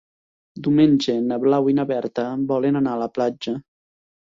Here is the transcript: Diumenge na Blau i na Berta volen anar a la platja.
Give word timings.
Diumenge 0.67 1.15
na 1.27 1.39
Blau 1.45 1.71
i 1.75 1.77
na 1.83 1.87
Berta 1.95 2.29
volen 2.57 2.85
anar 2.85 2.99
a 2.99 3.05
la 3.07 3.15
platja. 3.19 3.61